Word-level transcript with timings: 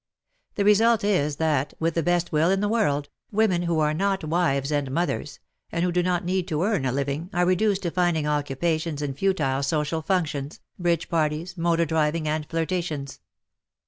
The 0.55 0.65
result 0.65 1.03
is 1.03 1.35
that, 1.35 1.75
with 1.79 1.93
the 1.93 2.01
best 2.01 2.31
will 2.31 2.49
in 2.49 2.59
the 2.59 2.67
world, 2.67 3.07
women 3.31 3.61
who 3.61 3.77
are 3.79 3.93
not 3.93 4.23
wives 4.23 4.71
and 4.71 4.89
mothers, 4.89 5.39
and 5.71 5.83
who 5.85 5.91
do 5.91 6.01
not 6.01 6.25
need 6.25 6.47
to 6.47 6.63
earn 6.63 6.85
a 6.85 6.91
living, 6.91 7.29
are 7.33 7.45
reduced 7.45 7.83
to 7.83 7.91
finding 7.91 8.25
occupations 8.25 9.03
in 9.03 9.13
futile 9.13 9.61
social 9.61 10.01
functions, 10.01 10.59
bridge 10.79 11.07
parties, 11.07 11.55
motor 11.55 11.85
driving 11.85 12.27
and 12.27 12.47
flirtations. 12.49 13.19